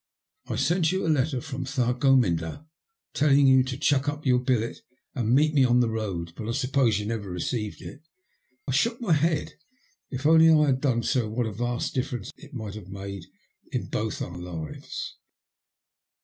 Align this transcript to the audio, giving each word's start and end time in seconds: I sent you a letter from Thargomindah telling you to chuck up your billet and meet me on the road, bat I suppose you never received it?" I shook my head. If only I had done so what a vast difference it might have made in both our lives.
I 0.47 0.55
sent 0.55 0.91
you 0.91 1.05
a 1.05 1.09
letter 1.09 1.41
from 1.41 1.63
Thargomindah 1.63 2.65
telling 3.13 3.45
you 3.45 3.61
to 3.65 3.77
chuck 3.77 4.09
up 4.09 4.25
your 4.25 4.39
billet 4.39 4.79
and 5.13 5.31
meet 5.31 5.53
me 5.53 5.63
on 5.63 5.79
the 5.79 5.91
road, 5.91 6.33
bat 6.33 6.47
I 6.47 6.53
suppose 6.53 6.97
you 6.97 7.05
never 7.05 7.29
received 7.29 7.83
it?" 7.83 8.01
I 8.67 8.71
shook 8.71 8.99
my 8.99 9.13
head. 9.13 9.53
If 10.09 10.25
only 10.25 10.49
I 10.49 10.65
had 10.65 10.81
done 10.81 11.03
so 11.03 11.29
what 11.29 11.45
a 11.45 11.53
vast 11.53 11.93
difference 11.93 12.31
it 12.35 12.51
might 12.51 12.73
have 12.73 12.87
made 12.89 13.25
in 13.71 13.89
both 13.89 14.23
our 14.23 14.39
lives. 14.39 15.17